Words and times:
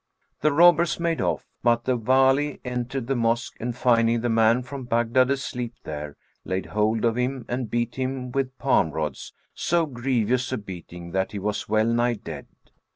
The 0.39 0.51
robbers 0.51 0.99
made 0.99 1.21
off; 1.21 1.45
but 1.61 1.85
the 1.85 1.95
Wali 1.95 2.59
entered 2.65 3.05
the 3.05 3.15
mosque 3.15 3.55
and, 3.59 3.75
finding 3.77 4.21
the 4.21 4.29
man 4.29 4.63
from 4.63 4.85
Baghdad 4.85 5.29
asleep 5.29 5.75
there, 5.83 6.17
laid 6.43 6.65
hold 6.65 7.05
of 7.05 7.17
him 7.17 7.45
and 7.47 7.69
beat 7.69 7.97
him 7.97 8.31
with 8.31 8.57
palm 8.57 8.89
rods 8.89 9.31
so 9.53 9.85
grievous 9.85 10.51
a 10.51 10.57
beating 10.57 11.11
that 11.11 11.33
he 11.33 11.37
was 11.37 11.69
well 11.69 11.85
nigh 11.85 12.15
dead. 12.15 12.47